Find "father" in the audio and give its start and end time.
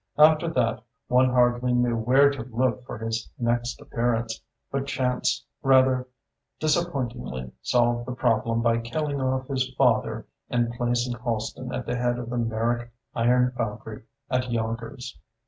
9.77-10.25